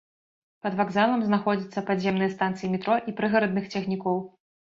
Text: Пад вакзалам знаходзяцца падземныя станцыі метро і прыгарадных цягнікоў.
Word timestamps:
Пад 0.67 0.73
вакзалам 0.79 1.21
знаходзяцца 1.27 1.83
падземныя 1.91 2.31
станцыі 2.35 2.71
метро 2.77 2.95
і 3.11 3.15
прыгарадных 3.19 3.65
цягнікоў. 3.77 4.17